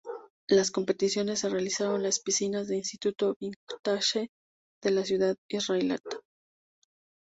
[0.47, 4.31] Las competiciones se realizaron en las piscinas del Instituto Wingate
[4.81, 6.17] de la ciudad israelita.